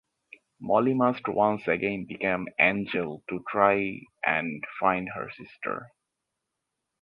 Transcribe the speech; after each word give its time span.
Molly 0.59 0.95
must 0.95 1.27
once 1.27 1.67
again 1.67 2.05
become 2.05 2.47
Angel 2.59 3.23
to 3.29 3.45
try 3.47 4.01
and 4.25 4.63
find 4.79 5.07
her 5.13 5.29
sister. 5.29 5.89